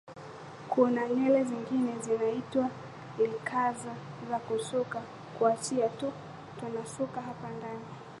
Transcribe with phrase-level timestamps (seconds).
[0.69, 2.69] kuna nywele zingine zinaitwa
[3.17, 3.73] lizaka
[4.29, 5.05] za kusuka na
[5.39, 6.13] kuaachia tu
[6.59, 7.85] tunasuka hapa ndani